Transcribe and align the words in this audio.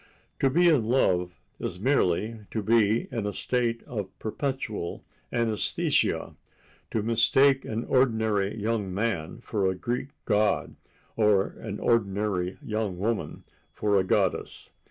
To 0.39 0.49
be 0.49 0.67
in 0.67 0.85
love 0.85 1.35
is 1.59 1.79
merely 1.79 2.47
to 2.49 2.63
be 2.63 3.01
in 3.11 3.27
a 3.27 3.33
state 3.33 3.83
of 3.83 4.09
perceptual 4.17 5.03
anæsthesia—to 5.31 7.03
mistake 7.03 7.65
an 7.65 7.83
ordinary 7.85 8.55
young 8.59 8.91
man 8.91 9.41
for 9.41 9.69
a 9.69 9.75
Greek 9.75 10.07
god 10.25 10.75
or 11.15 11.49
an 11.59 11.79
ordinary 11.79 12.57
young 12.63 12.97
woman 12.97 13.43
for 13.73 13.95
a 13.99 14.03
goddess. 14.03 14.71